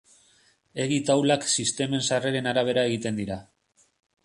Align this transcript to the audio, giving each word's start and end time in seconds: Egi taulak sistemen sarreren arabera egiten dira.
Egi 0.85 0.97
taulak 1.09 1.45
sistemen 1.57 2.05
sarreren 2.15 2.51
arabera 2.55 2.89
egiten 2.93 3.23
dira. 3.23 3.41